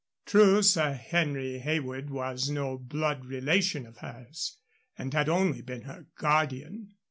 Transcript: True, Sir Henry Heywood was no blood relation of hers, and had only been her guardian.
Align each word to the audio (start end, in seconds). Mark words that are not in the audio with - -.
True, 0.25 0.63
Sir 0.63 0.93
Henry 0.93 1.59
Heywood 1.59 2.09
was 2.09 2.49
no 2.49 2.75
blood 2.79 3.23
relation 3.27 3.85
of 3.85 3.97
hers, 3.97 4.57
and 4.97 5.13
had 5.13 5.29
only 5.29 5.61
been 5.61 5.83
her 5.83 6.07
guardian. 6.17 6.95